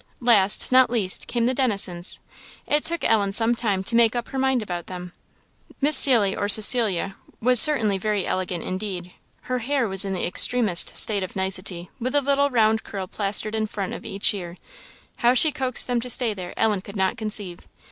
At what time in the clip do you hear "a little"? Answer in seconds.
12.15-12.49